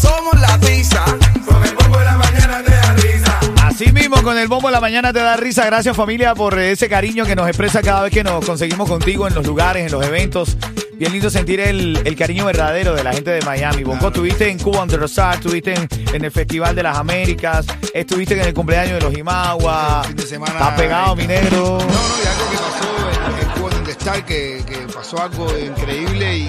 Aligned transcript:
somos 0.00 0.40
la 0.40 0.58
tiza. 0.60 1.04
Con 1.46 1.64
el 1.64 1.74
bombo 1.74 1.98
en 1.98 2.04
la 2.04 2.16
mañana 2.16 2.62
te 2.64 2.72
da 2.72 2.92
risa. 2.94 3.40
Así 3.64 3.92
mismo, 3.92 4.22
con 4.22 4.38
el 4.38 4.48
bombo 4.48 4.68
de 4.68 4.72
la 4.72 4.80
mañana 4.80 5.12
te 5.12 5.20
da 5.20 5.36
risa. 5.36 5.64
Gracias 5.66 5.96
familia 5.96 6.34
por 6.34 6.58
ese 6.58 6.88
cariño 6.88 7.24
que 7.24 7.36
nos 7.36 7.46
expresa 7.48 7.82
cada 7.82 8.02
vez 8.02 8.12
que 8.12 8.24
nos 8.24 8.44
conseguimos 8.44 8.88
contigo 8.88 9.26
en 9.28 9.34
los 9.34 9.46
lugares, 9.46 9.86
en 9.86 9.92
los 9.92 10.04
eventos. 10.04 10.56
Bien 10.94 11.12
lindo 11.12 11.30
sentir 11.30 11.60
el, 11.60 12.00
el 12.04 12.16
cariño 12.16 12.44
verdadero 12.44 12.92
de 12.94 13.04
la 13.04 13.12
gente 13.12 13.30
de 13.30 13.40
Miami. 13.42 13.84
Bonco, 13.84 14.08
estuviste 14.08 14.50
en 14.50 14.58
Cuba 14.58 14.82
Under 14.82 14.98
the 14.98 15.06
Star, 15.06 15.34
estuviste 15.36 15.74
en, 15.74 15.88
en 16.12 16.24
el 16.24 16.32
Festival 16.32 16.74
de 16.74 16.82
las 16.82 16.98
Américas, 16.98 17.66
estuviste 17.94 18.34
en 18.34 18.40
el 18.40 18.52
cumpleaños 18.52 18.94
de 18.94 19.00
los 19.02 19.16
Imagua. 19.16 20.02
fin 20.04 20.16
de 20.16 20.26
semana. 20.26 20.52
Está 20.54 20.74
pegado, 20.74 21.14
mi 21.14 21.28
negro. 21.28 21.78
No, 21.78 21.78
no, 21.78 21.84
y 21.84 22.26
algo 22.26 22.50
que 22.50 22.56
pasó 22.56 23.10
en, 23.28 23.46
en 23.46 23.54
Cuba 23.54 23.70
donde 23.70 23.92
está, 23.92 24.24
que, 24.24 24.64
que 24.66 24.78
pasó 24.92 25.22
algo 25.22 25.56
increíble 25.56 26.38
y 26.38 26.48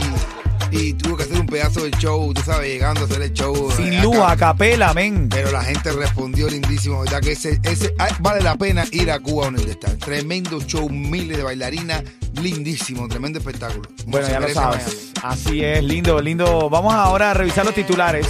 pedazo 1.50 1.83
del 1.83 1.92
show, 1.97 2.33
tú 2.33 2.42
sabes, 2.42 2.69
llegando 2.69 3.02
a 3.02 3.03
hacer 3.05 3.22
el 3.22 3.33
show. 3.33 3.72
Sin 3.75 3.94
eh, 3.94 4.02
luz, 4.02 4.17
a 4.17 4.36
capela, 4.38 4.94
men. 4.94 5.30
Pero 5.30 5.52
la 5.52 5.64
gente 5.64 5.92
respondió 5.92 6.50
lindísimo, 6.50 7.02
¿verdad? 7.02 7.22
Que 7.22 7.31
ese, 7.33 7.59
ese 7.64 7.94
vale 8.19 8.42
la 8.42 8.55
pena 8.55 8.86
ir 8.92 9.11
a 9.11 9.19
Cuba 9.19 9.45
donde 9.45 9.72
está. 9.72 9.95
Tremendo 9.97 10.61
show, 10.61 10.89
miles 10.89 11.38
de 11.38 11.44
bailarinas, 11.44 12.03
lindísimo, 12.42 13.08
tremendo 13.08 13.39
espectáculo. 13.39 13.89
Bueno, 14.05 14.27
ya 14.27 14.39
lo 14.39 14.50
sabes. 14.50 15.11
Así 15.23 15.64
es, 15.64 15.83
lindo, 15.83 16.22
lindo. 16.22 16.70
Vamos 16.70 16.94
ahora 16.94 17.31
a 17.31 17.33
revisar 17.33 17.66
los 17.66 17.73
titulares. 17.73 18.27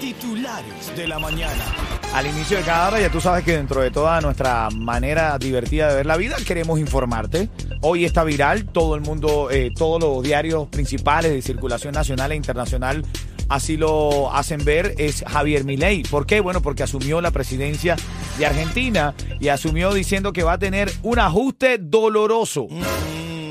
Titulares 0.00 0.96
de 0.96 1.08
la 1.08 1.18
mañana. 1.18 1.85
Al 2.16 2.26
inicio 2.26 2.56
de 2.56 2.62
cada 2.62 2.88
hora 2.88 2.98
ya 2.98 3.10
tú 3.10 3.20
sabes 3.20 3.44
que 3.44 3.54
dentro 3.54 3.82
de 3.82 3.90
toda 3.90 4.22
nuestra 4.22 4.70
manera 4.70 5.36
divertida 5.36 5.90
de 5.90 5.96
ver 5.96 6.06
la 6.06 6.16
vida 6.16 6.36
queremos 6.46 6.80
informarte. 6.80 7.50
Hoy 7.82 8.06
está 8.06 8.24
viral, 8.24 8.64
todo 8.64 8.94
el 8.94 9.02
mundo, 9.02 9.50
eh, 9.50 9.70
todos 9.76 10.00
los 10.00 10.22
diarios 10.22 10.66
principales 10.68 11.30
de 11.30 11.42
circulación 11.42 11.92
nacional 11.92 12.32
e 12.32 12.36
internacional 12.36 13.04
así 13.50 13.76
lo 13.76 14.34
hacen 14.34 14.64
ver, 14.64 14.94
es 14.96 15.24
Javier 15.28 15.64
Milei. 15.64 16.04
¿Por 16.04 16.24
qué? 16.24 16.40
Bueno, 16.40 16.62
porque 16.62 16.82
asumió 16.82 17.20
la 17.20 17.32
presidencia 17.32 17.96
de 18.38 18.46
Argentina 18.46 19.14
y 19.38 19.48
asumió 19.48 19.92
diciendo 19.92 20.32
que 20.32 20.42
va 20.42 20.54
a 20.54 20.58
tener 20.58 20.90
un 21.02 21.18
ajuste 21.18 21.76
doloroso. 21.76 22.66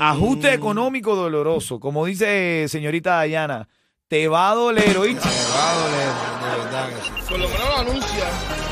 Ajuste 0.00 0.52
económico 0.52 1.14
doloroso. 1.14 1.78
Como 1.78 2.04
dice 2.04 2.66
señorita 2.66 3.14
Dayana, 3.14 3.68
te 4.08 4.28
va 4.28 4.52
a 4.52 4.54
doler, 4.54 4.96
¿oíste? 4.98 5.26
Me 5.26 5.34
va 5.56 5.70
a 5.70 5.74
doler, 5.80 6.08
de 6.58 6.64
verdad 6.64 6.88
que 6.90 6.94
sí. 7.04 7.10
Por 7.28 7.38
lo 7.40 7.48
menos 7.48 7.68
lo 7.68 7.76
anuncia. 7.78 8.24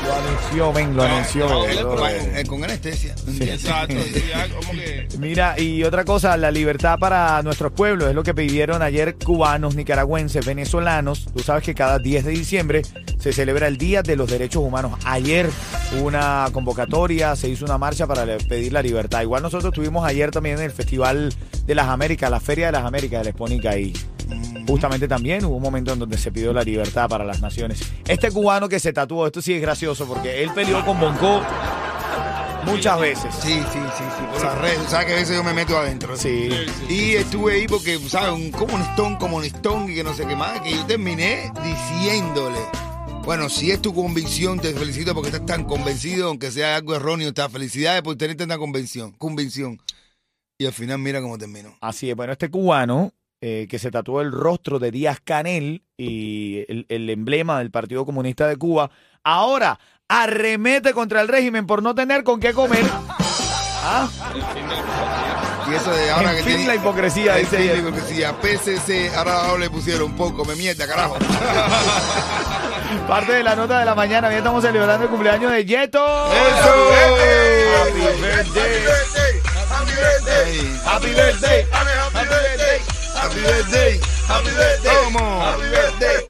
Lo 0.05 0.13
anunció, 0.13 0.73
ven, 0.73 0.95
lo 0.95 1.03
anunció. 1.03 1.65
Él 1.65 1.77
bro. 1.79 1.95
con, 1.97 2.07
eh, 2.09 2.43
con 2.47 2.63
anestesia. 2.63 3.15
Exacto. 3.41 3.95
sí, 4.13 4.23
ya 4.29 4.47
como 4.47 4.71
que. 4.71 5.07
Mira, 5.19 5.59
y 5.59 5.83
otra 5.83 6.05
cosa, 6.05 6.37
la 6.37 6.51
libertad 6.51 6.97
para 6.99 7.41
nuestros 7.43 7.73
pueblos 7.73 8.07
es 8.07 8.15
lo 8.15 8.23
que 8.23 8.33
pidieron 8.33 8.81
ayer 8.81 9.15
cubanos, 9.17 9.75
nicaragüenses, 9.75 10.45
venezolanos. 10.45 11.25
Tú 11.35 11.43
sabes 11.43 11.63
que 11.65 11.75
cada 11.75 11.99
10 11.99 12.23
de 12.23 12.31
diciembre 12.31 12.83
se 13.19 13.33
celebra 13.33 13.67
el 13.67 13.75
Día 13.77 14.03
de 14.03 14.15
los 14.15 14.31
Derechos 14.31 14.63
Humanos. 14.63 14.97
Ayer 15.03 15.49
hubo 15.97 16.05
una 16.07 16.47
convocatoria, 16.53 17.35
se 17.35 17.49
hizo 17.49 17.65
una 17.65 17.77
marcha 17.77 18.07
para 18.07 18.25
le- 18.25 18.37
pedir 18.37 18.71
la 18.71 18.81
libertad. 18.81 19.21
Igual 19.21 19.43
nosotros 19.43 19.73
estuvimos 19.73 20.07
ayer 20.07 20.31
también 20.31 20.59
en 20.59 20.63
el 20.63 20.71
Festival 20.71 21.33
de 21.65 21.75
las 21.75 21.89
Américas, 21.89 22.31
la 22.31 22.39
Feria 22.39 22.67
de 22.67 22.71
las 22.71 22.85
Américas 22.85 23.19
de 23.19 23.23
la 23.25 23.29
Exponica 23.31 23.71
ahí. 23.71 23.91
Justamente 24.67 25.07
también 25.07 25.45
hubo 25.45 25.57
un 25.57 25.61
momento 25.61 25.93
en 25.93 25.99
donde 25.99 26.17
se 26.17 26.31
pidió 26.31 26.51
la 26.51 26.63
libertad 26.63 27.07
para 27.07 27.23
las 27.23 27.41
naciones. 27.41 27.81
Este 28.07 28.31
cubano 28.31 28.67
que 28.67 28.79
se 28.79 28.93
tatuó, 28.93 29.27
esto 29.27 29.41
sí 29.41 29.53
es 29.53 29.61
gracioso 29.61 30.07
porque 30.07 30.43
él 30.43 30.51
peleó 30.53 30.83
con 30.83 30.99
Bonco 30.99 31.41
muchas 32.65 32.99
veces. 32.99 33.33
Sí, 33.35 33.53
sí, 33.71 33.79
sí, 33.97 34.03
sí. 34.17 34.23
Por 34.31 34.43
las 34.43 34.57
redes, 34.59 34.79
sabes 34.89 35.05
que 35.05 35.13
a 35.13 35.15
veces 35.15 35.35
yo 35.35 35.43
me 35.43 35.53
meto 35.53 35.77
adentro. 35.77 36.17
Sí. 36.17 36.49
Y 36.89 37.11
estuve 37.11 37.53
ahí 37.53 37.67
porque, 37.67 37.99
¿sabes? 37.99 38.33
Un 38.33 38.51
comunistón, 38.51 39.15
comunistón 39.17 39.91
y 39.91 39.95
que 39.95 40.03
no 40.03 40.13
sé 40.13 40.25
qué 40.25 40.35
más, 40.35 40.61
que 40.61 40.71
yo 40.71 40.85
terminé 40.85 41.51
diciéndole. 41.63 42.59
Bueno, 43.23 43.49
si 43.49 43.71
es 43.71 43.81
tu 43.81 43.93
convicción, 43.93 44.59
te 44.59 44.73
felicito 44.73 45.13
porque 45.13 45.29
estás 45.29 45.45
tan 45.45 45.63
convencido, 45.63 46.27
aunque 46.27 46.51
sea 46.51 46.75
algo 46.75 46.95
erróneo, 46.95 47.33
te 47.33 47.47
felicidades 47.49 48.01
por 48.01 48.15
tener 48.15 48.37
tanta 48.37 48.57
convención, 48.57 49.11
convicción. 49.13 49.79
Y 50.57 50.65
al 50.65 50.73
final 50.73 50.99
mira 50.99 51.21
cómo 51.21 51.37
terminó. 51.37 51.75
Así 51.81 52.09
es, 52.09 52.15
bueno, 52.15 52.33
este 52.33 52.49
cubano 52.49 53.11
eh, 53.41 53.67
que 53.69 53.79
se 53.79 53.91
tatuó 53.91 54.21
el 54.21 54.31
rostro 54.31 54.79
de 54.79 54.91
Díaz 54.91 55.19
Canel 55.23 55.83
y 55.97 56.65
el, 56.67 56.85
el 56.89 57.09
emblema 57.09 57.59
del 57.59 57.71
Partido 57.71 58.05
Comunista 58.05 58.47
de 58.47 58.55
Cuba, 58.57 58.89
ahora 59.23 59.79
arremete 60.07 60.93
contra 60.93 61.21
el 61.21 61.27
régimen 61.27 61.65
por 61.67 61.81
no 61.83 61.93
tener 61.95 62.23
con 62.23 62.39
qué 62.39 62.53
comer. 62.53 62.85
¿Ah? 63.87 64.07
Y 65.69 65.73
eso 65.73 65.91
de 65.91 66.11
ahora 66.11 66.31
En 66.31 66.37
que 66.37 66.43
fin, 66.43 66.53
tiene- 66.57 66.67
la 66.67 66.75
hipocresía, 66.75 67.35
dice 67.37 67.57
fin, 67.57 67.67
la 67.67 67.75
hipocresía. 67.75 68.33
PCC, 68.39 69.11
ahora 69.15 69.57
le 69.57 69.69
pusieron 69.69 70.11
un 70.11 70.15
poco, 70.15 70.45
me 70.45 70.55
mierda, 70.55 70.85
carajo. 70.87 71.17
Parte 73.07 73.33
de 73.33 73.43
la 73.43 73.55
nota 73.55 73.79
de 73.79 73.85
la 73.85 73.95
mañana, 73.95 74.29
ya 74.31 74.37
estamos 74.37 74.63
celebrando 74.63 75.05
el 75.05 75.09
cumpleaños 75.09 75.51
de 75.51 75.65
Yeto. 75.65 76.05
¡Eso! 76.31 76.91
Happy 77.81 77.99
birthday. 78.21 78.81
Ey, 80.45 80.79
Happy 80.85 81.07
birthday. 81.09 81.65
Happy 83.45 83.61
birthday, 83.61 83.99
happy 84.27 84.49
birthday. 85.69 86.25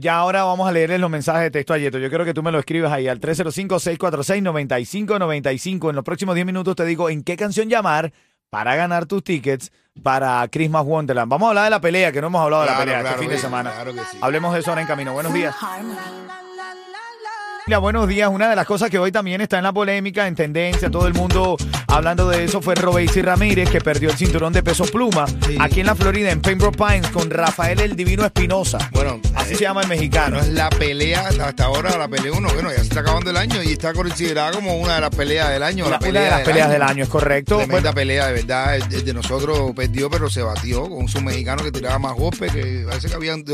Ya 0.00 0.16
ahora 0.18 0.42
vamos 0.44 0.68
a 0.68 0.72
leerles 0.72 1.00
los 1.00 1.08
mensajes 1.08 1.40
de 1.44 1.50
texto 1.50 1.72
a 1.72 1.78
Yeto. 1.78 1.96
Yo 1.98 2.10
quiero 2.10 2.26
que 2.26 2.34
tú 2.34 2.42
me 2.42 2.52
lo 2.52 2.58
escribas 2.58 2.92
ahí 2.92 3.08
al 3.08 3.20
305-646-9595. 3.20 5.88
En 5.88 5.96
los 5.96 6.04
próximos 6.04 6.34
10 6.34 6.46
minutos 6.46 6.76
te 6.76 6.84
digo 6.84 7.08
en 7.08 7.22
qué 7.22 7.38
canción 7.38 7.70
llamar 7.70 8.12
para 8.50 8.76
ganar 8.76 9.06
tus 9.06 9.24
tickets 9.24 9.72
para 10.02 10.46
Christmas 10.48 10.84
Wonderland. 10.84 11.30
Vamos 11.30 11.46
a 11.46 11.50
hablar 11.50 11.64
de 11.64 11.70
la 11.70 11.80
pelea, 11.80 12.12
que 12.12 12.20
no 12.20 12.26
hemos 12.26 12.42
hablado 12.42 12.64
de 12.64 12.68
la 12.68 12.72
Claro, 12.74 12.84
pelea 12.84 13.00
claro 13.00 13.14
este 13.16 13.20
fin 13.20 13.28
de 13.30 13.34
que 13.36 13.40
sí, 13.40 13.46
semana. 13.46 13.72
claro 13.72 13.94
que 13.94 14.00
sí. 14.00 14.18
Hablemos 14.20 14.52
de 14.52 14.60
eso 14.60 14.70
ahora 14.70 14.82
en 14.82 14.88
camino. 14.88 15.14
Buenos 15.14 15.32
días. 15.32 15.54
Mira, 17.68 17.76
buenos 17.80 18.08
días. 18.08 18.30
Una 18.32 18.48
de 18.48 18.56
las 18.56 18.64
cosas 18.64 18.88
que 18.88 18.98
hoy 18.98 19.12
también 19.12 19.42
está 19.42 19.58
en 19.58 19.64
la 19.64 19.74
polémica, 19.74 20.26
en 20.26 20.34
tendencia, 20.34 20.90
todo 20.90 21.06
el 21.06 21.12
mundo 21.12 21.58
hablando 21.86 22.26
de 22.30 22.44
eso, 22.44 22.62
fue 22.62 22.74
Robeysi 22.74 23.20
Ramírez, 23.20 23.68
que 23.68 23.82
perdió 23.82 24.08
el 24.08 24.16
cinturón 24.16 24.54
de 24.54 24.62
peso 24.62 24.84
pluma 24.86 25.26
Sí. 25.46 25.58
aquí 25.60 25.80
en 25.80 25.86
la 25.86 25.94
Florida, 25.94 26.30
en 26.30 26.40
Pembroke 26.40 26.78
Pines, 26.78 27.10
con 27.10 27.28
Rafael 27.28 27.78
el 27.80 27.94
Divino 27.94 28.24
Espinosa. 28.24 28.78
Bueno, 28.92 29.20
Así 29.34 29.52
eh, 29.52 29.56
se 29.56 29.64
llama 29.64 29.82
el 29.82 29.88
mexicano. 29.88 30.36
No 30.36 30.42
es 30.42 30.48
la 30.48 30.70
pelea, 30.70 31.28
hasta 31.28 31.66
ahora 31.66 31.98
la 31.98 32.08
pelea 32.08 32.32
uno, 32.32 32.48
bueno, 32.54 32.70
ya 32.70 32.76
se 32.78 32.84
está 32.84 33.00
acabando 33.00 33.28
el 33.28 33.36
año 33.36 33.62
y 33.62 33.72
está 33.72 33.92
considerada 33.92 34.52
como 34.52 34.78
una 34.78 34.94
de 34.94 35.00
las 35.02 35.10
peleas 35.10 35.50
del 35.50 35.62
año. 35.62 35.84
Una, 35.84 35.90
la 35.90 35.96
una 35.98 36.06
pelea 36.06 36.22
de 36.24 36.30
las 36.30 36.40
peleas 36.40 36.70
del 36.70 36.82
año, 36.82 37.04
es 37.04 37.10
correcto. 37.10 37.56
Tremenda 37.58 37.90
Bueno, 37.90 37.94
pelea, 37.94 38.26
de 38.28 38.32
verdad. 38.32 38.76
El, 38.76 38.82
el 38.94 39.04
de 39.04 39.12
nosotros 39.12 39.72
perdió, 39.76 40.08
pero 40.08 40.30
se 40.30 40.40
batió 40.40 40.88
con 40.88 41.06
su 41.06 41.20
mexicano 41.20 41.62
que 41.62 41.70
tiraba 41.70 41.98
más 41.98 42.14
golpes. 42.14 42.50
Que 42.50 42.86
parece 42.88 43.08
que 43.08 43.14
habían. 43.14 43.44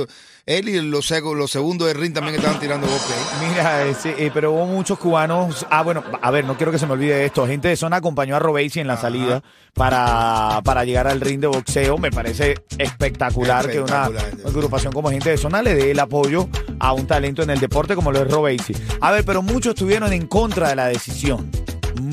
Él 0.47 0.69
y 0.69 0.79
los, 0.79 1.11
los 1.11 1.51
segundos 1.51 1.89
de 1.89 1.95
ring 1.95 2.13
también 2.13 2.37
estaban 2.37 2.61
tirando 2.61 2.87
golpes 2.87 3.11
ahí. 3.11 3.49
mira, 3.49 3.85
ese, 3.87 4.27
eh, 4.27 4.31
pero 4.33 4.53
hubo 4.53 4.67
muchos 4.67 4.99
cubanos. 4.99 5.67
Ah, 5.71 5.83
bueno, 5.83 6.05
a 6.21 6.31
ver, 6.31 6.45
no 6.45 6.55
quiero 6.59 6.71
que 6.71 6.79
se 6.79 6.87
me 6.87 6.93
olvide 6.93 7.25
esto. 7.25 7.47
Gente 7.47 7.69
de 7.69 7.77
zona 7.77 7.97
acompañó 7.97 8.37
a 8.37 8.39
Robeysi 8.41 8.81
en 8.81 8.87
la 8.87 8.99
salida 8.99 9.43
para, 9.73 10.61
para 10.63 10.85
llegar 10.85 11.07
al 11.07 11.23
ring 11.23 11.41
de 11.41 11.47
boxeo. 11.47 11.97
Me 11.97 12.11
parece 12.11 12.57
espectacular, 12.77 13.71
que 13.71 13.81
una 13.81 14.05
agrupación 14.05 14.93
como 14.93 15.11
gente 15.11 15.31
de 15.31 15.39
zona 15.39 15.63
le 15.63 15.75
dé 15.75 15.93
el 15.93 15.99
apoyo 15.99 16.47
a 16.79 16.93
un 16.93 17.07
talento 17.07 17.43
en 17.43 17.49
el 17.49 17.59
deporte 17.59 17.95
como 17.95 18.13
lo 18.13 18.21
es 18.21 18.31
Robeysi. 18.31 18.75
A 19.01 19.13
ver, 19.13 19.25
pero 19.25 19.41
muchos 19.41 19.73
estuvieron 19.73 20.13
en 20.13 20.27
contra 20.27 20.69
de 20.69 20.77
la 20.77 20.87
decisión. 20.89 21.51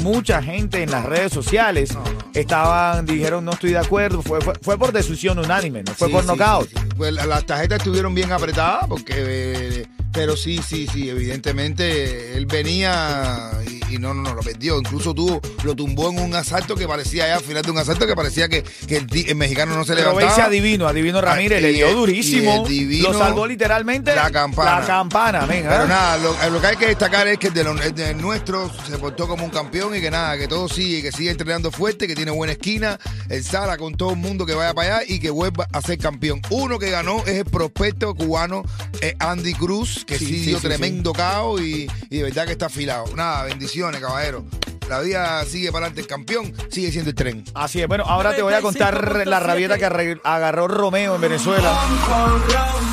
Mucha 0.01 0.41
gente 0.41 0.81
en 0.83 0.91
las 0.91 1.05
redes 1.05 1.31
sociales 1.31 1.95
estaban, 2.33 3.05
dijeron 3.05 3.45
no 3.45 3.51
estoy 3.51 3.71
de 3.71 3.77
acuerdo. 3.77 4.21
Fue, 4.21 4.41
fue, 4.41 4.53
fue 4.61 4.77
por 4.77 4.91
decisión 4.91 5.37
unánime, 5.39 5.83
no 5.83 5.93
fue 5.93 6.07
Sí, 6.07 6.13
por 6.13 6.21
sí, 6.23 6.27
knockout. 6.27 6.69
sí. 6.69 6.75
Pues 6.97 7.13
la- 7.13 7.25
las 7.25 7.45
tarjetas 7.45 7.79
estuvieron 7.79 8.13
bien 8.15 8.31
apretadas 8.31 8.87
porque, 8.87 9.13
eh, 9.17 9.87
pero 10.11 10.35
sí, 10.35 10.59
sí, 10.65 10.87
sí, 10.91 11.09
evidentemente 11.09 12.35
él 12.37 12.45
venía 12.45 13.51
y, 13.69 13.80
y 13.91 13.97
no, 13.99 14.13
no, 14.13 14.21
no, 14.21 14.33
lo 14.33 14.41
perdió. 14.41 14.77
Incluso 14.79 15.13
tuvo, 15.13 15.41
lo 15.63 15.75
tumbó 15.75 16.09
en 16.11 16.19
un 16.19 16.35
asalto 16.35 16.75
que 16.75 16.87
parecía 16.87 17.27
ya 17.27 17.35
al 17.35 17.43
final 17.43 17.63
de 17.63 17.71
un 17.71 17.77
asalto 17.77 18.07
que 18.07 18.15
parecía 18.15 18.47
que, 18.49 18.63
que 18.87 18.97
el, 18.97 19.35
mexicano 19.35 19.75
no 19.75 19.83
se 19.83 19.93
Pero 19.93 20.09
levantaba. 20.11 20.35
veis 20.35 20.45
a 20.47 20.49
Divino, 20.49 20.87
a 20.87 20.93
Divino 20.93 21.21
Ramírez, 21.21 21.57
Ah, 21.59 21.61
le 21.61 21.73
dio 21.73 21.91
durísimo. 21.93 22.65
Divino, 22.67 23.11
lo 23.11 23.17
salvó 23.17 23.45
literalmente 23.47 24.15
la 24.15 24.31
campana. 24.31 24.79
La 24.81 24.85
campana, 24.87 25.45
venga. 25.45 25.69
Pero 25.69 25.87
nada, 25.87 26.17
lo, 26.17 26.49
lo 26.49 26.61
que 26.61 26.67
hay 26.67 26.75
que 26.77 26.87
destacar 26.87 27.27
es 27.27 27.37
que 27.37 27.47
el 27.47 27.53
de, 27.53 27.61
el 27.61 27.95
de 27.95 28.13
nuestros 28.15 28.71
se 28.87 28.97
portó 28.97 29.27
como 29.27 29.43
un 29.45 29.51
campeón 29.51 29.95
y 29.95 30.01
que 30.01 30.11
nada, 30.11 30.37
que 30.37 30.47
todo 30.47 30.67
sigue, 30.69 31.01
que 31.01 31.11
sigue 31.11 31.31
entrenando 31.31 31.71
fuerte, 31.71 32.07
que 32.07 32.15
tiene 32.15 32.31
buena 32.31 32.53
esquina, 32.53 32.99
el 33.29 33.43
Sala 33.43 33.77
con 33.77 33.95
todo 33.95 34.11
el 34.11 34.17
mundo 34.17 34.45
que 34.45 34.53
vaya 34.53 34.73
para 34.73 34.97
allá 34.97 35.05
y 35.07 35.19
que 35.19 35.29
vuelva 35.29 35.67
a 35.71 35.81
ser 35.81 35.97
campeón. 35.97 36.41
Uno 36.49 36.79
que 36.79 36.89
ganó 36.89 37.19
es 37.25 37.35
el 37.39 37.45
prospecto 37.45 38.13
cubano 38.15 38.63
eh, 39.01 39.15
Andy 39.19 39.53
Cruz, 39.53 40.03
que 40.05 40.17
sí, 40.17 40.25
Sí, 40.25 40.39
sí, 40.39 40.45
dio 40.47 40.59
sí, 40.59 40.67
tremendo 40.67 41.11
caos 41.13 41.61
y, 41.61 41.87
y 42.09 42.17
de 42.17 42.23
verdad 42.23 42.45
que 42.45 42.53
está 42.53 42.67
afilado. 42.67 43.05
Nada, 43.15 43.49
bendiciones, 43.81 44.01
caballero. 44.01 44.45
La 44.89 44.99
vida 44.99 45.43
sigue 45.45 45.71
para 45.71 45.85
adelante, 45.85 46.01
el 46.01 46.07
campeón 46.07 46.53
sigue 46.69 46.91
siendo 46.91 47.11
el 47.11 47.15
tren. 47.15 47.43
Así 47.53 47.81
es. 47.81 47.87
Bueno, 47.87 48.03
ahora 48.05 48.35
te 48.35 48.41
voy 48.41 48.53
a 48.53 48.61
contar 48.61 49.25
la 49.25 49.39
rabieta 49.39 49.77
que 49.77 49.85
arre- 49.85 50.19
agarró 50.23 50.67
Romeo 50.67 51.15
en 51.15 51.21
Venezuela. 51.21 51.73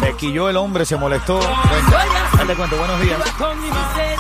Se 0.01 0.15
quilló 0.17 0.49
el 0.49 0.57
hombre, 0.57 0.85
se 0.85 0.97
molestó. 0.97 1.41
Te 2.47 2.55
cuento, 2.55 2.77
buenos 2.77 3.01
días. 3.01 3.19
Con 3.37 3.61
mi 3.61 3.67
miseria, 3.67 4.18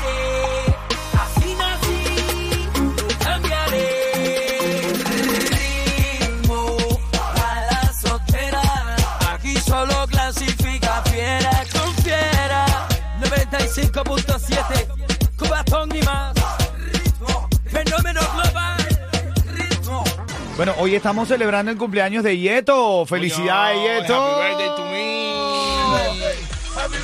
hoy 20.79 20.95
estamos 20.95 21.29
celebrando 21.29 21.71
el 21.71 21.77
cumpleaños 21.77 22.25
de 22.25 22.39
Yeto. 22.39 23.05
Felicidades, 23.07 23.79
Yeto. 24.03 24.15
Happy 24.15 24.49
birthday 24.49 24.69
to 24.77 24.85
me. 24.87 25.29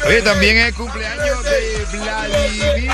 Oye, 0.06 0.22
también 0.22 0.56
es 0.58 0.68
el 0.68 0.74
cumpleaños 0.74 1.44
de 1.44 1.86
Vladimir. 1.98 2.90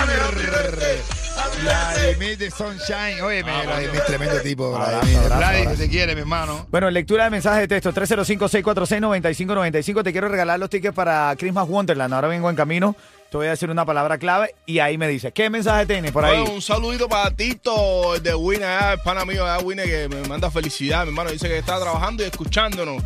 Vladimir 1.62 2.38
de 2.38 2.50
Sunshine. 2.50 3.20
Oye, 3.22 3.42
Vladimir 3.42 3.90
es 3.94 4.06
tremendo 4.06 4.40
tipo. 4.40 4.70
Vladimir. 4.72 5.16
abrazo, 5.18 5.36
Vladimir, 5.36 5.66
abrazo. 5.68 5.82
te 5.82 5.88
quiere, 5.88 6.14
mi 6.14 6.20
hermano. 6.22 6.66
Bueno, 6.70 6.90
lectura 6.90 7.24
de 7.24 7.30
mensajes 7.30 7.60
de 7.62 7.68
texto 7.68 7.92
305-646-9595. 7.92 10.02
Te 10.02 10.12
quiero 10.12 10.28
regalar 10.28 10.58
los 10.58 10.70
tickets 10.70 10.94
para 10.94 11.34
Christmas 11.38 11.68
Wonderland. 11.68 12.14
Ahora 12.14 12.28
vengo 12.28 12.48
en 12.48 12.56
camino. 12.56 12.96
Te 13.30 13.36
voy 13.36 13.46
a 13.46 13.50
decir 13.50 13.70
una 13.70 13.84
palabra 13.84 14.18
clave 14.18 14.56
y 14.66 14.80
ahí 14.80 14.98
me 14.98 15.06
dices, 15.06 15.32
¿qué 15.32 15.48
mensaje 15.50 15.86
tienes 15.86 16.10
por 16.10 16.24
ahí? 16.24 16.38
Bueno, 16.40 16.54
un 16.54 16.62
saludito 16.62 17.08
para 17.08 17.30
Tito, 17.30 18.16
el 18.16 18.22
de 18.24 18.34
Winner, 18.34 18.64
allá, 18.68 18.92
el 18.94 18.98
pana 19.00 19.24
mío 19.24 19.44
de 19.46 19.58
Winner, 19.62 19.86
que 19.86 20.08
me 20.08 20.26
manda 20.28 20.50
felicidad, 20.50 21.04
mi 21.04 21.10
hermano. 21.10 21.30
Dice 21.30 21.48
que 21.48 21.56
está 21.58 21.78
trabajando 21.80 22.24
y 22.24 22.26
escuchándonos. 22.26 23.02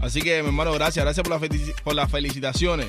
Así 0.00 0.22
que, 0.22 0.40
mi 0.42 0.48
hermano, 0.48 0.72
gracias. 0.74 1.04
Gracias 1.04 1.26
por, 1.26 1.40
la 1.40 1.48
por 1.82 1.94
las 1.96 2.08
felicitaciones. 2.08 2.86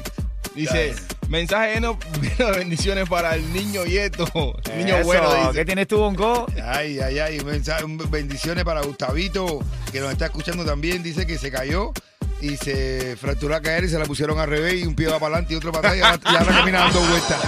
Dice, 0.54 0.94
mensaje 1.28 1.74
lleno, 1.74 1.98
de 2.38 2.52
bendiciones 2.52 3.10
para 3.10 3.34
el 3.36 3.52
niño 3.52 3.84
Yeto. 3.86 4.56
El 4.72 4.78
niño 4.78 4.98
Eso, 4.98 5.06
bueno, 5.06 5.30
¿Qué 5.32 5.50
dice. 5.50 5.66
tienes 5.66 5.88
tú, 5.88 5.98
Bonco? 5.98 6.46
Ay, 6.64 7.00
ay, 7.00 7.18
ay. 7.18 7.40
mensaje- 7.44 7.84
bendiciones 8.10 8.64
para 8.64 8.82
Gustavito, 8.82 9.60
que 9.92 10.00
nos 10.02 10.12
está 10.12 10.26
escuchando 10.26 10.64
también. 10.64 11.02
Dice 11.02 11.26
que 11.26 11.40
se 11.40 11.50
cayó 11.52 11.94
y 12.42 12.58
se 12.58 13.16
fracturó 13.20 13.56
a 13.56 13.62
caer 13.62 13.86
y 13.86 13.90
se 13.90 13.98
la 13.98 14.06
pusieron 14.06 14.40
al 14.40 14.48
revés 14.48 14.76
y 14.76 14.86
un 14.86 14.96
pie 14.96 15.08
va 15.08 15.20
para 15.20 15.36
adelante 15.36 15.54
y 15.54 15.58
otro 15.58 15.72
para 15.72 15.90
atrás 15.90 16.20
y 16.24 16.30
ahora, 16.30 16.52
camina 16.52 16.80
dando 16.80 17.00
vueltas. 17.02 17.40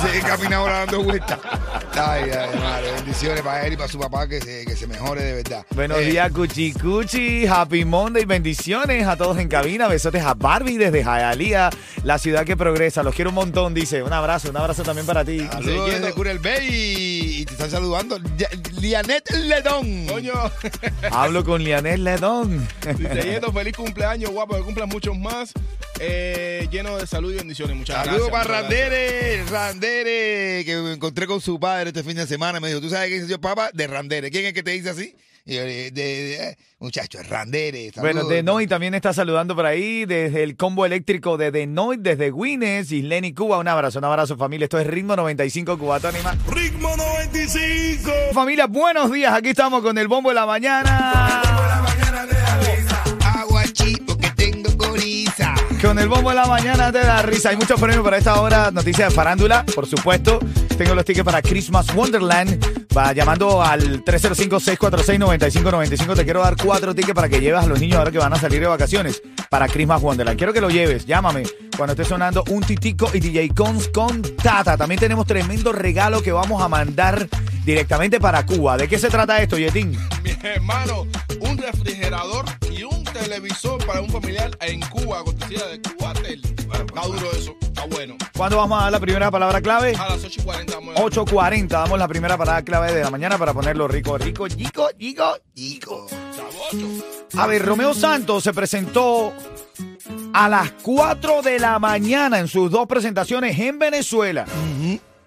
Se 0.00 0.20
camina 0.20 0.56
ahora 0.56 0.78
dando 0.80 1.02
vueltas. 1.02 1.38
Ay, 1.96 2.30
ay, 2.30 2.58
madre. 2.58 2.92
Bendiciones 2.92 3.42
para 3.42 3.66
él 3.66 3.74
y 3.74 3.76
para 3.76 3.88
su 3.88 3.98
papá 3.98 4.26
que 4.26 4.40
se, 4.40 4.64
que 4.66 4.74
se 4.74 4.86
mejore 4.88 5.22
de 5.22 5.32
verdad. 5.34 5.64
Buenos 5.74 5.98
Eh, 5.98 6.06
días, 6.06 6.32
Cuchi 6.32 6.72
Cuchi. 6.72 7.46
Happy 7.46 7.84
Monday. 7.84 8.24
Bendiciones 8.24 9.06
a 9.06 9.16
todos 9.16 9.38
en 9.38 9.46
cabina. 9.48 9.86
Besotes 9.86 10.22
a 10.24 10.34
Barbie 10.34 10.76
desde 10.76 11.04
Hialeah, 11.04 11.70
la 12.02 12.18
ciudad 12.18 12.44
que 12.44 12.56
progresa. 12.56 13.02
Los 13.04 13.14
quiero 13.14 13.30
un 13.30 13.36
montón, 13.36 13.74
dice. 13.74 14.02
Un 14.02 14.12
abrazo, 14.12 14.50
un 14.50 14.56
abrazo 14.56 14.82
también 14.82 15.06
para 15.06 15.24
ti. 15.24 15.38
Saludos 15.52 15.90
desde 15.92 16.12
Curel 16.12 16.40
Bay 16.40 16.66
y, 16.68 17.40
y 17.42 17.44
te 17.44 17.52
están 17.52 17.70
saludando. 17.70 18.18
Lianet 18.80 19.30
Ledón. 19.30 20.06
Coño, 20.06 20.32
Hablo 21.12 21.44
con 21.44 21.62
Lianel 21.62 22.02
Ledón. 22.02 22.66
dice 22.98 23.40
feliz 23.54 23.76
cumpleaños, 23.76 24.30
guapo, 24.32 24.56
que 24.56 24.62
cumplan 24.62 24.88
muchos 24.88 25.16
más. 25.16 25.52
Eh, 26.00 26.68
lleno 26.70 26.96
de 26.96 27.06
salud 27.06 27.32
y 27.32 27.36
bendiciones. 27.36 27.76
Muchas 27.76 28.04
Saludos 28.04 28.28
gracias. 28.30 28.46
para 28.48 28.62
muchas 28.62 28.78
gracias. 28.80 29.50
Randere, 29.50 29.50
Randere, 29.50 30.64
que 30.64 30.76
me 30.76 30.92
encontré 30.92 31.26
con 31.26 31.40
su 31.40 31.58
padre 31.60 31.88
este 31.90 32.02
fin 32.02 32.16
de 32.16 32.26
semana. 32.26 32.60
Me 32.60 32.68
dijo, 32.68 32.80
¿tú 32.80 32.90
sabes 32.90 33.08
qué 33.08 33.14
dice 33.16 33.28
yo, 33.28 33.40
papá? 33.40 33.70
De 33.72 33.86
Randere. 33.86 34.30
¿Quién 34.30 34.44
es 34.46 34.52
que 34.52 34.62
te 34.62 34.72
dice 34.72 34.90
así? 34.90 35.14
Y 35.46 35.56
yo, 35.56 35.60
de, 35.62 35.90
de- 35.90 35.92
de- 35.92 36.34
eh, 36.48 36.56
muchacho, 36.78 37.20
es 37.20 37.28
Randere. 37.28 37.90
Bueno, 37.96 38.20
Saludos. 38.20 38.28
Denoy 38.30 38.66
también 38.66 38.94
está 38.94 39.12
saludando 39.12 39.54
por 39.54 39.66
ahí 39.66 40.06
desde 40.06 40.42
el 40.42 40.56
combo 40.56 40.86
eléctrico 40.86 41.36
de 41.36 41.50
Denoy, 41.50 41.98
desde 42.00 42.32
Guines, 42.32 42.90
Isleni, 42.90 43.34
Cuba. 43.34 43.58
Un 43.58 43.68
abrazo, 43.68 43.98
un 43.98 44.06
abrazo, 44.06 44.36
familia. 44.38 44.64
Esto 44.64 44.78
es 44.80 44.86
Ritmo 44.86 45.14
95 45.16 45.78
Cubatón 45.78 46.14
y 46.18 46.22
más. 46.22 46.36
Ritmo 46.46 46.96
95. 46.96 48.10
Familia, 48.32 48.66
buenos 48.66 49.12
días. 49.12 49.34
Aquí 49.34 49.50
estamos 49.50 49.82
con 49.82 49.96
el 49.98 50.08
bombo 50.08 50.30
de 50.30 50.34
la 50.34 50.46
mañana. 50.46 51.42
Con 55.84 55.98
el 55.98 56.08
bombo 56.08 56.30
de 56.30 56.36
la 56.36 56.46
mañana 56.46 56.90
te 56.90 57.00
da 57.00 57.20
risa. 57.20 57.50
Hay 57.50 57.56
muchos 57.56 57.78
premios 57.78 58.02
para 58.02 58.16
esta 58.16 58.40
hora. 58.40 58.70
Noticias 58.70 59.10
de 59.10 59.14
farándula, 59.14 59.66
por 59.74 59.86
supuesto. 59.86 60.38
Tengo 60.78 60.94
los 60.94 61.04
tickets 61.04 61.26
para 61.26 61.42
Christmas 61.42 61.94
Wonderland. 61.94 62.88
Va 62.96 63.12
llamando 63.12 63.62
al 63.62 64.02
305-646-9595. 64.02 66.16
Te 66.16 66.24
quiero 66.24 66.40
dar 66.40 66.56
cuatro 66.56 66.94
tickets 66.94 67.14
para 67.14 67.28
que 67.28 67.38
lleves 67.38 67.62
a 67.62 67.66
los 67.66 67.78
niños 67.78 67.98
ahora 67.98 68.10
que 68.10 68.16
van 68.16 68.32
a 68.32 68.36
salir 68.36 68.60
de 68.60 68.66
vacaciones 68.66 69.20
para 69.50 69.68
Christmas 69.68 70.00
Wonderland. 70.00 70.38
Quiero 70.38 70.54
que 70.54 70.62
lo 70.62 70.70
lleves. 70.70 71.04
Llámame 71.04 71.42
cuando 71.76 71.92
esté 71.92 72.06
sonando 72.06 72.44
un 72.48 72.62
titico 72.62 73.10
y 73.12 73.20
DJ 73.20 73.50
Cons 73.50 73.88
con 73.88 74.22
Tata. 74.22 74.78
También 74.78 74.98
tenemos 74.98 75.26
tremendo 75.26 75.70
regalo 75.70 76.22
que 76.22 76.32
vamos 76.32 76.62
a 76.62 76.68
mandar 76.68 77.28
directamente 77.64 78.20
para 78.20 78.46
Cuba. 78.46 78.78
¿De 78.78 78.88
qué 78.88 78.98
se 78.98 79.10
trata 79.10 79.42
esto, 79.42 79.58
Yetín? 79.58 79.98
Mi 80.22 80.30
hermano, 80.42 81.06
un 81.40 81.58
refrigerador 81.58 82.44
y 82.70 82.82
un 82.84 83.04
televisor 83.04 83.84
para 83.86 84.00
un 84.00 84.08
familiar 84.10 84.56
en 84.60 84.80
Cuba, 84.82 85.22
cortesía 85.24 85.66
de 85.66 85.80
Cubatel. 85.80 86.40
Está 86.44 87.02
duro 87.06 87.30
eso, 87.32 87.54
está 87.62 87.86
bueno. 87.86 88.16
¿Cuándo 88.36 88.56
vamos 88.56 88.78
a 88.80 88.84
dar 88.84 88.92
la 88.92 89.00
primera 89.00 89.30
palabra 89.30 89.60
clave? 89.60 89.94
A 89.96 90.08
las 90.10 90.24
8 90.24 90.40
y 90.40 90.44
40 90.44 90.74
vamos 90.74 90.96
a- 90.96 91.00
8.40, 91.02 91.68
damos 91.68 91.98
la 91.98 92.08
primera 92.08 92.36
parada 92.36 92.62
clave 92.62 92.92
de 92.92 93.02
la 93.04 93.10
mañana 93.10 93.38
para 93.38 93.52
ponerlo 93.52 93.86
rico, 93.88 94.16
rico, 94.18 94.48
chico, 94.48 94.88
chico, 94.98 95.36
chico. 95.54 96.06
A 97.36 97.46
ver, 97.46 97.64
Romeo 97.64 97.94
Santos 97.94 98.42
se 98.44 98.52
presentó 98.52 99.32
a 100.32 100.48
las 100.48 100.72
4 100.82 101.42
de 101.42 101.58
la 101.58 101.78
mañana 101.78 102.38
en 102.38 102.48
sus 102.48 102.70
dos 102.70 102.86
presentaciones 102.86 103.58
en 103.58 103.78
Venezuela. 103.78 104.46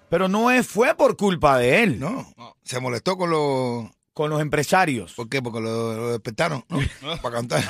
Pero 0.09 0.27
no 0.29 0.47
fue 0.63 0.95
por 0.95 1.17
culpa 1.17 1.57
de 1.57 1.83
él, 1.83 1.99
No, 1.99 2.33
se 2.63 2.79
molestó 2.79 3.17
con 3.17 3.29
los... 3.29 3.85
con 4.17 4.31
los 4.31 4.41
empresarios. 4.41 5.13
¿Por 5.13 5.29
qué? 5.29 5.43
Porque 5.43 5.59
lo, 5.59 5.93
lo 5.93 6.09
despertaron, 6.09 6.65
¿no? 6.69 6.79
Para 7.21 7.35
cantar. 7.35 7.63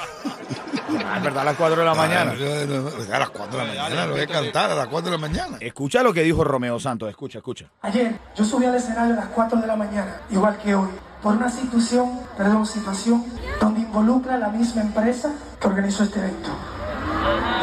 Ah, 1.06 1.18
es 1.18 1.24
verdad, 1.24 1.42
a 1.42 1.44
las 1.44 1.58
4 1.58 1.76
de 1.76 1.84
la 1.84 1.94
mañana. 1.94 2.32
A 2.32 3.20
las 3.20 3.30
4 3.32 3.60
de 3.60 3.66
la 3.66 3.74
mañana, 3.74 4.06
lo 4.06 4.14
voy 4.14 4.22
a 4.22 4.28
cantar 4.28 4.72
a 4.72 4.76
las 4.76 4.88
4 4.88 5.12
de 5.12 5.18
la 5.18 5.22
mañana. 5.22 5.58
Escucha 5.60 6.02
lo 6.04 6.14
que 6.14 6.24
dijo 6.24 6.46
Romeo 6.46 6.80
Santos, 6.80 7.10
escucha, 7.10 7.40
escucha. 7.40 7.70
Ayer 7.82 8.18
yo 8.34 8.46
subí 8.46 8.64
al 8.64 8.76
escenario 8.76 9.16
a 9.16 9.18
las 9.18 9.28
4 9.28 9.60
de 9.60 9.68
la 9.68 9.76
mañana, 9.76 10.22
igual 10.30 10.58
que 10.60 10.74
hoy, 10.74 10.88
por 11.22 11.36
una 11.36 11.52
situación, 11.52 12.22
perdón, 12.38 12.66
situación 12.66 13.26
donde 13.60 13.82
involucra 13.82 14.38
la 14.38 14.48
misma 14.48 14.84
empresa 14.84 15.34
que 15.60 15.68
organizó 15.68 16.04
este 16.04 16.20
evento. 16.20 16.50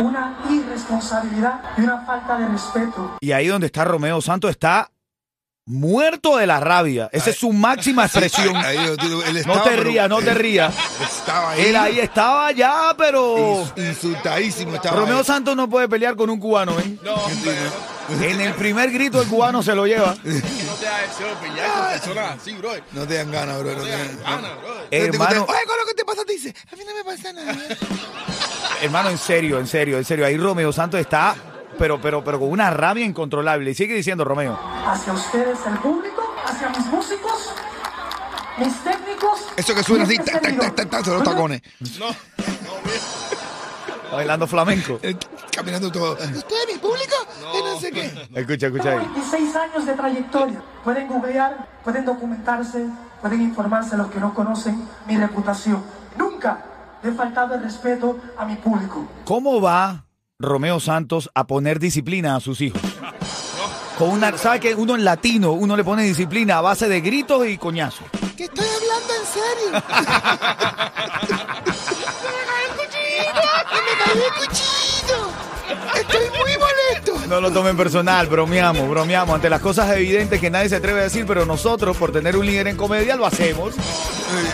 Una 0.00 0.40
irresponsabilidad 0.50 1.62
y 1.78 1.80
una 1.80 2.04
falta 2.04 2.36
de 2.36 2.48
respeto. 2.48 3.16
Y 3.20 3.32
ahí 3.32 3.46
donde 3.46 3.68
está 3.68 3.86
Romeo 3.86 4.20
Santos 4.20 4.50
está 4.50 4.90
muerto 5.66 6.36
de 6.36 6.46
la 6.46 6.60
rabia. 6.60 7.08
Esa 7.12 7.30
es 7.30 7.36
su 7.36 7.52
máxima 7.52 8.04
expresión. 8.06 8.54
Ahí, 8.56 8.76
ahí, 8.76 8.86
él 9.28 9.42
No 9.46 9.62
te 9.62 9.70
pero- 9.70 9.82
rías, 9.84 10.08
no 10.08 10.18
te 10.20 10.34
rías. 10.34 10.74
Estaba 11.02 11.52
ahí. 11.52 11.62
Él 11.66 11.76
ahí 11.76 12.00
estaba 12.00 12.52
ya, 12.52 12.94
pero... 12.96 13.36
ins- 13.64 13.88
Insultadísimo 13.88 14.74
estaba 14.74 14.96
Romeo 15.00 15.18
ahí. 15.18 15.24
Santos 15.24 15.56
no 15.56 15.68
puede 15.68 15.88
pelear 15.88 16.16
con 16.16 16.28
un 16.30 16.38
cubano, 16.38 16.78
¿eh? 16.78 16.96
No, 17.02 17.16
no, 17.16 18.22
En 18.22 18.40
el 18.40 18.52
primer 18.54 18.90
grito 18.90 19.22
el 19.22 19.28
cubano 19.28 19.62
se 19.62 19.74
lo 19.74 19.86
lleva. 19.86 20.14
no 20.14 20.22
te 20.22 20.86
hagas 20.86 21.10
ese 21.10 21.24
pelear 21.40 21.70
con 21.72 21.88
personas 21.88 22.36
así, 22.40 22.52
bro. 22.54 22.70
No 22.92 23.06
te 23.06 23.14
dan 23.14 23.30
ganas, 23.30 23.58
bro. 23.60 23.72
No 23.74 23.82
te 23.82 23.90
dan 23.90 24.18
Ana, 24.26 24.48
bro. 24.60 24.74
Hermano, 24.90 25.46
Oye, 25.48 25.58
¿con 25.66 25.76
lo 25.78 25.86
que 25.88 25.94
te 25.96 26.04
pasa? 26.04 26.24
Te 26.26 26.32
dice, 26.34 26.54
a 26.72 26.76
mí 26.76 26.82
no 26.86 26.94
me 26.94 27.04
pasa 27.04 27.32
nada. 27.32 27.56
hermano, 28.82 29.08
en 29.08 29.18
serio, 29.18 29.58
en 29.58 29.66
serio, 29.66 29.96
en 29.96 30.04
serio. 30.04 30.26
Ahí 30.26 30.36
Romeo 30.36 30.72
Santos 30.72 31.00
está, 31.00 31.34
pero, 31.78 32.00
pero, 32.00 32.24
pero 32.24 32.38
con 32.38 32.50
una 32.50 32.70
rabia 32.70 33.04
incontrolable. 33.04 33.70
Y 33.70 33.74
sigue 33.74 33.94
diciendo 33.94 34.24
Romeo. 34.24 34.58
Hacia 34.86 35.12
ustedes, 35.12 35.58
el 35.66 35.78
público, 35.78 36.34
hacia 36.46 36.68
mis 36.70 36.86
músicos, 36.86 37.54
mis 38.58 38.74
técnicos. 38.84 39.46
Eso 39.56 39.74
que 39.74 39.82
suena 39.82 40.04
así, 40.04 40.14
este 40.14 40.32
tac, 40.32 40.42
tac, 40.42 40.50
servidor. 40.50 40.66
tac, 40.66 40.76
tac, 40.76 40.90
tac, 40.90 41.04
son 41.04 41.14
los 41.14 41.22
tacones. 41.22 41.62
No, 41.98 42.08
no, 42.08 42.14
bailando 44.16 44.46
flamenco. 44.46 44.98
Él 45.02 45.18
Caminando 45.54 45.90
todo. 45.92 46.14
¿Usted, 46.14 46.56
mi 46.72 46.78
público? 46.78 47.14
no 47.40 47.78
sé 47.78 47.92
qué. 47.92 48.06
Escucha, 48.34 48.66
escucha 48.66 48.90
ahí. 48.90 48.98
26 48.98 49.56
años 49.56 49.86
de 49.86 49.92
trayectoria. 49.94 50.62
Pueden 50.82 51.06
googlear, 51.06 51.68
pueden 51.84 52.04
documentarse, 52.04 52.86
pueden 53.20 53.40
informarse 53.42 53.96
los 53.96 54.08
que 54.08 54.18
no 54.18 54.34
conocen 54.34 54.84
mi 55.06 55.16
reputación. 55.16 55.82
Nunca 56.18 56.64
le 57.02 57.10
he 57.10 57.12
faltado 57.12 57.54
el 57.54 57.62
respeto 57.62 58.18
a 58.36 58.44
mi 58.44 58.56
público. 58.56 59.06
¿Cómo 59.24 59.60
va 59.60 60.04
Romeo 60.38 60.80
Santos 60.80 61.30
a 61.34 61.46
poner 61.46 61.78
disciplina 61.78 62.34
a 62.36 62.40
sus 62.40 62.60
hijos? 62.60 62.82
Con 63.98 64.10
una, 64.10 64.36
¿sabe 64.36 64.58
que 64.58 64.74
uno 64.74 64.96
en 64.96 65.04
latino, 65.04 65.52
uno 65.52 65.76
le 65.76 65.84
pone 65.84 66.02
disciplina 66.02 66.58
a 66.58 66.60
base 66.60 66.88
de 66.88 67.00
gritos 67.00 67.46
y 67.46 67.56
coñazos? 67.56 68.06
Que 68.36 68.44
estoy 68.44 68.66
hablando 68.66 69.14
en 69.14 69.26
serio. 69.26 69.82
¡Me 74.14 74.24
el 74.24 74.32
cuchillo! 74.32 75.28
Estoy 75.94 76.28
muy 76.30 76.52
molesto. 76.58 77.28
No 77.28 77.40
lo 77.40 77.52
tomen 77.52 77.76
personal, 77.76 78.26
bromeamos, 78.26 78.88
bromeamos 78.88 79.34
ante 79.34 79.48
las 79.48 79.60
cosas 79.60 79.90
evidentes 79.96 80.40
que 80.40 80.50
nadie 80.50 80.68
se 80.68 80.76
atreve 80.76 81.00
a 81.00 81.04
decir, 81.04 81.26
pero 81.26 81.46
nosotros, 81.46 81.96
por 81.96 82.12
tener 82.12 82.36
un 82.36 82.46
líder 82.46 82.68
en 82.68 82.76
comedia, 82.76 83.16
lo 83.16 83.26
hacemos. 83.26 83.74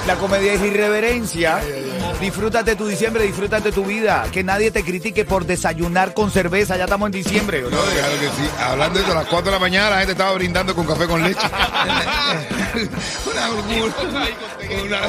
La 0.07 0.17
comedia 0.17 0.53
es 0.53 0.63
irreverencia. 0.63 1.61
Disfrútate 2.21 2.77
tu 2.77 2.87
diciembre, 2.87 3.25
disfrútate 3.25 3.73
tu 3.73 3.85
vida. 3.85 4.27
Que 4.31 4.45
nadie 4.45 4.71
te 4.71 4.85
critique 4.85 5.25
por 5.25 5.47
desayunar 5.47 6.13
con 6.13 6.31
cerveza. 6.31 6.77
Ya 6.77 6.85
estamos 6.85 7.07
en 7.07 7.13
diciembre. 7.13 7.63
¿no? 7.63 7.71
No, 7.71 7.77
claro 7.83 8.21
que 8.21 8.27
sí. 8.29 8.51
Hablando 8.61 8.99
de 8.99 9.05
eso, 9.05 9.13
a 9.13 9.17
las 9.23 9.27
4 9.27 9.47
de 9.47 9.51
la 9.53 9.59
mañana 9.59 9.91
la 9.91 9.97
gente 9.99 10.13
estaba 10.13 10.33
brindando 10.35 10.75
con 10.75 10.87
café 10.87 11.07
con 11.07 11.23
leche. 11.23 11.41
una 13.31 13.51
una- 14.83 15.01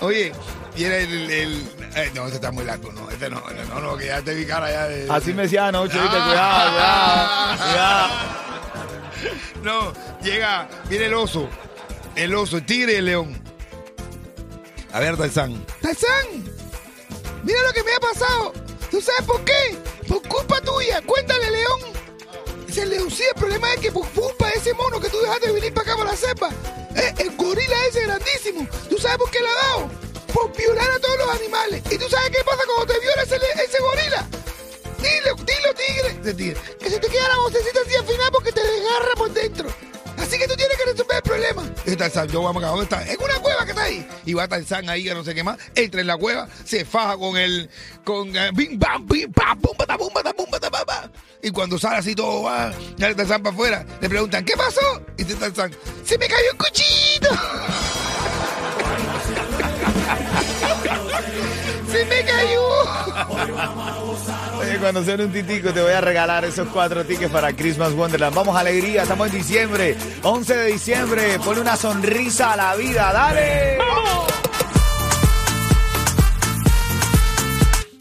Oye, 0.00 0.32
y 0.76 0.84
era 0.84 0.98
el, 0.98 1.30
el- 1.30 1.68
eh, 1.96 2.10
no, 2.14 2.24
este 2.26 2.36
está 2.36 2.52
muy 2.52 2.64
largo, 2.64 2.92
no, 2.92 3.10
este 3.10 3.28
no, 3.28 3.42
no, 3.74 3.80
no, 3.80 3.96
que 3.96 4.06
ya 4.06 4.20
te 4.22 4.32
vi 4.34 4.44
cara 4.46 4.70
ya 4.70 4.86
de... 4.86 5.06
Así 5.10 5.32
me 5.32 5.42
decía 5.42 5.66
anoche, 5.66 5.98
¿viste? 5.98 6.16
Ah. 6.20 7.56
Cuidado, 7.56 7.58
cuidado, 7.64 7.72
cuidado. 7.72 8.08
No, 9.64 9.92
llega, 10.22 10.68
viene 10.88 11.06
el 11.06 11.14
oso, 11.14 11.48
el 12.14 12.32
oso, 12.34 12.58
el 12.58 12.64
tigre 12.66 12.92
y 12.92 12.96
el 12.96 13.04
león. 13.06 13.42
A 14.92 15.00
ver, 15.00 15.16
Tarzán. 15.16 15.64
Tarzán, 15.80 16.44
mira 17.44 17.62
lo 17.62 17.72
que 17.72 17.84
me 17.84 17.94
ha 17.94 18.00
pasado. 18.00 18.52
¿Tú 18.90 19.00
sabes 19.00 19.22
por 19.22 19.44
qué? 19.44 19.78
Por 20.08 20.22
culpa 20.26 20.60
tuya. 20.60 21.00
Cuéntale, 21.02 21.50
león. 21.50 21.80
El 22.76 22.88
león, 22.88 23.10
sí, 23.10 23.24
el 23.28 23.34
problema 23.34 23.74
es 23.74 23.80
que 23.80 23.92
por 23.92 24.08
culpa 24.10 24.46
de 24.46 24.54
ese 24.54 24.72
mono 24.74 25.00
que 25.00 25.10
tú 25.10 25.20
dejaste 25.20 25.48
de 25.48 25.52
venir 25.52 25.74
para 25.74 25.90
acá 25.90 25.98
para 25.98 26.12
la 26.12 26.16
selva, 26.16 26.50
eh, 26.96 27.14
el 27.18 27.36
gorila 27.36 27.86
ese 27.86 28.02
grandísimo, 28.02 28.66
¿tú 28.88 28.96
sabes 28.96 29.18
por 29.18 29.30
qué 29.30 29.40
le 29.40 29.48
ha 29.48 29.54
dado? 29.54 29.90
Por 30.32 30.56
violar 30.56 30.88
a 30.90 30.98
todos 31.00 31.18
los 31.18 31.28
animales. 31.34 31.82
¿Y 31.90 31.98
tú 31.98 32.08
sabes 32.08 32.30
qué 32.30 32.42
pasa 32.44 32.62
cuando 32.64 32.94
te 32.94 33.00
viola 33.00 33.22
ese, 33.22 33.36
ese 33.36 33.80
gorila? 33.80 34.26
Dilo, 34.98 35.34
dilo, 35.34 35.74
tigre. 36.32 36.60
Que 36.78 36.90
se 36.90 36.98
te 37.00 37.08
queda 37.08 37.28
la 37.28 37.38
vocecita 37.38 37.80
así 37.84 37.96
al 37.96 38.06
final 38.06 38.30
porque 38.32 38.52
te 38.52 38.62
desgarra 38.62 39.14
por 39.16 39.30
dentro. 39.30 39.68
Que 41.40 41.46
resolver 41.46 41.48
el 41.48 41.54
problema. 41.54 41.96
Tarzán, 41.96 42.28
yo 42.28 42.42
vamos 42.42 42.62
acá, 42.62 42.70
¿dónde 42.70 42.84
está? 42.84 43.12
En 43.12 43.22
una 43.22 43.38
cueva 43.40 43.64
que 43.64 43.70
está 43.70 43.82
ahí. 43.82 44.08
Y 44.26 44.34
va 44.34 44.48
Tarzán 44.48 44.88
ahí, 44.88 45.04
que 45.04 45.14
no 45.14 45.24
sé 45.24 45.34
qué 45.34 45.42
más. 45.42 45.58
Entra 45.74 46.00
en 46.00 46.06
la 46.06 46.16
cueva, 46.16 46.48
se 46.64 46.84
faja 46.84 47.16
con 47.16 47.36
el. 47.36 47.68
con. 48.04 48.34
eh, 48.36 48.50
bim, 48.54 48.78
bam, 48.78 49.06
bim, 49.06 49.32
pam, 49.32 49.60
pum, 49.60 49.76
bata, 49.76 49.98
pum, 49.98 50.12
bata, 50.12 50.32
pum, 50.32 50.46
bata. 50.50 51.10
Y 51.42 51.50
cuando 51.50 51.78
sale 51.78 51.96
así 51.96 52.14
todo, 52.14 52.42
va, 52.42 52.72
sale 52.98 53.14
Tarzán 53.14 53.42
para 53.42 53.54
afuera, 53.54 53.86
le 54.00 54.08
preguntan, 54.08 54.44
¿qué 54.44 54.56
pasó? 54.56 55.02
Y 55.16 55.24
dice 55.24 55.36
Tarzán, 55.36 55.74
¡se 56.04 56.18
me 56.18 56.28
cayó 56.28 56.52
un 56.52 56.58
cuchillito! 56.58 57.28
Me 62.10 62.24
cayó! 62.24 62.60
Oye, 64.58 64.78
cuando 64.78 65.02
sea 65.02 65.14
un 65.14 65.32
titico 65.32 65.72
te 65.72 65.80
voy 65.80 65.92
a 65.92 66.00
regalar 66.00 66.44
esos 66.44 66.68
cuatro 66.68 67.04
tickets 67.04 67.30
para 67.30 67.52
Christmas 67.54 67.92
Wonderland. 67.92 68.34
Vamos 68.34 68.56
alegría, 68.56 69.02
estamos 69.02 69.28
en 69.28 69.38
diciembre, 69.38 69.96
11 70.22 70.56
de 70.56 70.66
diciembre. 70.66 71.38
Ponle 71.44 71.62
una 71.62 71.76
sonrisa 71.76 72.52
a 72.52 72.56
la 72.56 72.74
vida, 72.76 73.12
dale. 73.12 73.78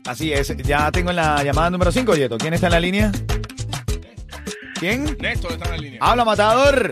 Así 0.06 0.34
es, 0.34 0.56
ya 0.58 0.92
tengo 0.92 1.12
en 1.12 1.18
la 1.18 1.44
llamada 1.44 1.70
número 1.70 1.92
5, 1.92 2.16
Yeto. 2.16 2.38
¿Quién 2.38 2.56
está 2.56 2.66
en 2.68 2.74
la 2.74 2.80
línea? 2.80 3.12
¿Quién? 4.80 5.18
Néstor 5.20 5.52
está 5.52 5.66
en 5.66 5.72
la 5.72 5.78
línea. 5.78 6.00
Habla, 6.02 6.26
matador. 6.26 6.92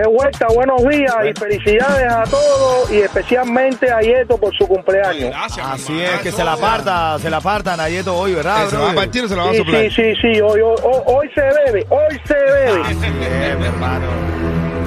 Qué 0.00 0.06
vuelta, 0.06 0.46
buenos 0.54 0.80
días 0.88 1.12
y 1.28 1.32
felicidades 1.36 2.12
a 2.12 2.22
todos 2.22 2.88
y 2.88 2.98
especialmente 2.98 3.90
a 3.90 4.00
Yeto 4.00 4.38
por 4.38 4.56
su 4.56 4.64
cumpleaños. 4.68 5.30
Gracias, 5.30 5.66
Así 5.66 6.00
es, 6.00 6.20
que 6.20 6.30
se 6.30 6.44
la 6.44 6.56
parta, 6.56 7.18
se 7.18 7.28
la 7.28 7.40
partan 7.40 7.80
a 7.80 7.88
Yeto 7.88 8.14
hoy, 8.16 8.32
¿verdad, 8.32 8.68
¿Se 8.68 8.76
va 8.76 8.92
a 8.92 8.94
partir 8.94 9.24
o 9.24 9.28
se 9.28 9.34
la 9.34 9.42
va 9.42 9.50
a 9.50 9.52
Sí, 9.54 9.58
soplar? 9.58 9.82
sí, 9.82 9.90
sí, 9.90 10.14
sí, 10.22 10.40
hoy, 10.40 10.60
hoy, 10.60 10.76
hoy- 10.84 11.02
hoy 11.04 11.30
se 11.34 11.40
bebe, 11.40 11.84
hoy 11.90 12.20
se 12.24 12.34
bebe. 12.34 12.82
Bien, 13.18 13.58
mi 13.58 13.66
hermano. 13.66 14.06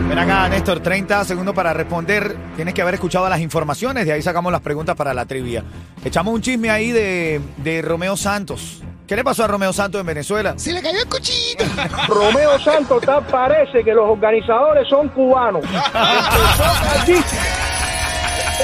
Ven 0.08 0.18
acá, 0.18 0.48
Néstor, 0.48 0.80
30 0.80 1.26
segundos 1.26 1.54
para 1.54 1.74
responder. 1.74 2.34
Tienes 2.56 2.74
que 2.74 2.82
haber 2.82 2.94
escuchado 2.94 3.28
las 3.28 3.42
informaciones, 3.42 4.06
de 4.06 4.14
ahí 4.14 4.22
sacamos 4.22 4.50
las 4.54 4.62
preguntas 4.62 4.96
para 4.96 5.14
la 5.14 5.26
trivia. 5.26 5.62
Echamos 6.06 6.34
un 6.34 6.40
chisme 6.42 6.70
ahí 6.70 6.92
de, 6.94 7.42
de 7.58 7.82
Romeo 7.82 8.16
Santos. 8.16 8.82
¿Qué 9.12 9.18
le 9.18 9.26
pasó 9.26 9.44
a 9.44 9.48
Romeo 9.48 9.74
Santos 9.74 10.00
en 10.00 10.08
Venezuela? 10.08 10.54
¡Se 10.56 10.72
le 10.72 10.82
cayó 10.82 11.00
el 11.02 11.06
cuchillito! 11.10 11.66
Romeo 12.08 12.58
Santos 12.62 13.04
tal 13.06 13.22
parece 13.26 13.84
que 13.84 13.94
los 13.94 14.10
organizadores 14.10 14.88
son 14.88 15.10
cubanos. 15.10 15.66
Empezó 15.66 16.64
tardísimo. 16.82 17.42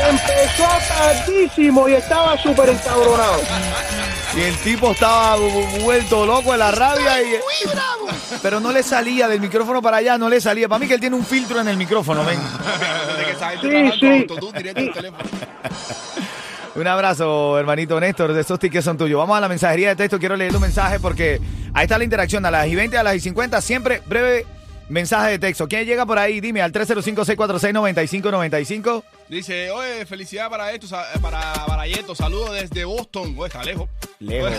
Empezó 0.09 0.63
tardísimo 0.87 1.89
y 1.89 1.93
estaba 1.95 2.37
súper 2.41 2.69
encabronado. 2.69 3.41
Y 4.37 4.39
el 4.43 4.55
tipo 4.59 4.91
estaba 4.93 5.35
vu- 5.37 5.81
vuelto 5.83 6.25
loco 6.25 6.53
de 6.53 6.59
la 6.59 6.71
rabia 6.71 7.21
y... 7.21 7.25
¡Muy 7.25 7.69
bravo! 7.73 8.07
Pero 8.41 8.61
no 8.61 8.71
le 8.71 8.83
salía 8.83 9.27
del 9.27 9.41
micrófono 9.41 9.81
para 9.81 9.97
allá, 9.97 10.17
no 10.17 10.29
le 10.29 10.39
salía. 10.39 10.69
Para 10.69 10.79
mí 10.79 10.87
que 10.87 10.93
él 10.93 11.01
tiene 11.01 11.17
un 11.17 11.25
filtro 11.25 11.59
en 11.59 11.67
el 11.67 11.75
micrófono, 11.75 12.23
ven. 12.23 12.39
Desde 13.17 13.25
que 13.25 13.31
esa 13.33 13.49
gente 13.49 13.91
Sí, 13.99 13.99
sí. 13.99 14.27
Un 16.77 16.87
abrazo, 16.87 17.57
hermanito 17.59 17.99
Néstor, 17.99 18.33
de 18.33 18.41
esos 18.41 18.59
tickets 18.59 18.85
son 18.85 18.97
tuyos. 18.97 19.17
Vamos 19.17 19.35
a 19.37 19.41
la 19.41 19.49
mensajería 19.49 19.89
de 19.89 19.95
texto, 19.95 20.19
quiero 20.19 20.35
leer 20.35 20.55
un 20.55 20.61
mensaje 20.61 20.99
porque 20.99 21.41
ahí 21.73 21.83
está 21.85 21.97
la 21.97 22.03
interacción 22.03 22.45
a 22.45 22.51
las 22.51 22.67
y 22.67 22.75
20, 22.75 22.95
a 22.97 23.03
las 23.03 23.15
y 23.15 23.19
50, 23.19 23.59
siempre 23.61 24.01
breve 24.05 24.45
mensaje 24.87 25.31
de 25.31 25.39
texto. 25.39 25.67
¿Quién 25.67 25.85
llega 25.85 26.05
por 26.05 26.19
ahí? 26.19 26.39
Dime 26.39 26.61
al 26.61 26.71
305-646-9595. 26.71 29.03
Dice, 29.27 29.71
oye, 29.71 30.05
felicidad 30.05 30.49
para 30.51 30.71
esto, 30.71 30.85
sa- 30.87 31.05
para 31.19 31.51
Barayeto, 31.67 32.13
saludos 32.15 32.51
desde 32.53 32.85
Boston. 32.85 33.33
Oye, 33.37 33.47
está 33.47 33.63
lejos. 33.63 33.89
Lejos, 34.19 34.51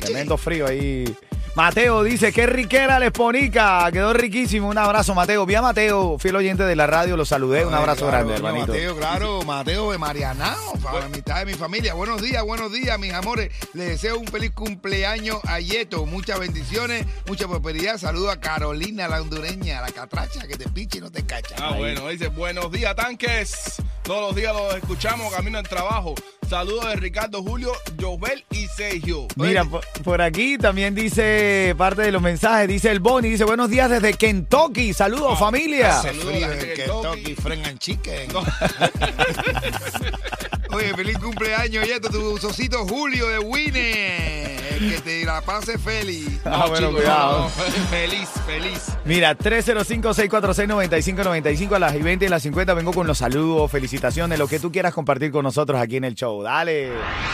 tremendo 0.00 0.36
frío 0.36 0.66
ahí. 0.66 1.04
Mateo 1.54 2.02
dice, 2.02 2.32
qué 2.32 2.46
riquera 2.46 2.98
la 2.98 3.06
esponica, 3.06 3.86
quedó 3.92 4.14
riquísimo. 4.14 4.68
Un 4.70 4.78
abrazo, 4.78 5.14
Mateo. 5.14 5.44
Vi 5.44 5.54
a 5.54 5.60
Mateo, 5.60 6.18
fiel 6.18 6.36
oyente 6.36 6.62
de 6.62 6.74
la 6.74 6.86
radio, 6.86 7.14
lo 7.14 7.26
saludé. 7.26 7.66
Un 7.66 7.74
abrazo 7.74 8.06
Claro, 8.08 8.26
grande, 8.26 8.34
hermanito. 8.36 8.68
Mateo, 8.68 8.96
claro, 8.96 9.42
Mateo 9.42 9.92
de 9.92 9.98
Marianao, 9.98 10.72
para 10.82 11.00
la 11.00 11.08
mitad 11.10 11.40
de 11.40 11.44
mi 11.44 11.52
familia. 11.52 11.92
Buenos 11.92 12.22
días, 12.22 12.42
buenos 12.42 12.72
días, 12.72 12.98
mis 12.98 13.12
amores. 13.12 13.52
Les 13.74 13.86
deseo 13.86 14.18
un 14.18 14.26
feliz 14.26 14.52
cumpleaños 14.52 15.40
a 15.46 15.60
Yeto. 15.60 16.06
Muchas 16.06 16.40
bendiciones, 16.40 17.04
mucha 17.26 17.46
prosperidad. 17.46 17.98
Saludo 17.98 18.30
a 18.30 18.40
Carolina, 18.40 19.06
la 19.06 19.20
hondureña, 19.20 19.82
la 19.82 19.90
catracha 19.90 20.46
que 20.48 20.56
te 20.56 20.70
piche 20.70 20.98
y 20.98 21.00
no 21.02 21.12
te 21.12 21.26
cacha. 21.26 21.54
Ah, 21.58 21.74
bueno, 21.76 22.08
dice, 22.08 22.28
buenos 22.28 22.72
días, 22.72 22.96
tanques. 22.96 23.74
Todos 24.04 24.22
los 24.28 24.34
días 24.34 24.54
los 24.54 24.74
escuchamos 24.74 25.30
camino 25.34 25.58
al 25.58 25.68
trabajo. 25.68 26.14
Saludos 26.52 26.86
de 26.86 26.96
Ricardo, 26.96 27.42
Julio, 27.42 27.72
Jovel 27.98 28.44
y 28.50 28.66
Sergio. 28.66 29.26
Oye, 29.38 29.48
Mira, 29.48 29.64
por, 29.64 29.82
por 30.04 30.20
aquí 30.20 30.58
también 30.58 30.94
dice 30.94 31.74
parte 31.78 32.02
de 32.02 32.12
los 32.12 32.20
mensajes, 32.20 32.68
dice 32.68 32.90
el 32.90 33.00
Boni, 33.00 33.30
dice 33.30 33.44
buenos 33.44 33.70
días 33.70 33.88
desde 33.88 34.12
Kentucky, 34.12 34.92
saludos 34.92 35.38
familia. 35.38 35.98
Hace 35.98 36.08
Saludos 36.08 36.26
a 36.26 36.30
frío 36.30 36.46
la 36.46 36.52
en 36.52 36.60
gente 36.60 36.66
de 36.66 36.74
Kentucky, 36.74 37.22
Kentucky. 37.22 37.42
Friend 37.42 37.66
and 37.66 37.78
Chicken. 37.78 38.28
Oye, 40.72 40.94
feliz 40.94 41.18
cumpleaños, 41.18 41.86
Yeto, 41.86 42.08
tu 42.08 42.38
socito 42.38 42.86
Julio 42.86 43.28
de 43.28 43.38
Winnie. 43.40 44.56
El 44.70 44.90
que 44.90 45.00
te 45.02 45.22
la 45.24 45.40
pase 45.42 45.78
feliz. 45.78 46.40
Ah, 46.44 46.66
bueno, 46.68 46.90
cuidado. 46.90 47.38
no, 47.40 47.44
no, 47.44 47.50
feliz, 47.50 48.28
feliz. 48.46 48.88
Mira, 49.04 49.36
305-646-9595 49.36 51.74
a 51.74 51.78
las 51.78 51.94
y 51.94 51.98
20 51.98 52.24
y 52.24 52.28
las 52.28 52.42
50 52.42 52.72
vengo 52.74 52.92
con 52.92 53.06
los 53.06 53.18
saludos, 53.18 53.70
felicitaciones, 53.70 54.38
lo 54.38 54.48
que 54.48 54.58
tú 54.58 54.72
quieras 54.72 54.94
compartir 54.94 55.30
con 55.30 55.44
nosotros 55.44 55.78
aquí 55.80 55.98
en 55.98 56.04
el 56.04 56.14
show. 56.14 56.42
Dale. 56.42 56.90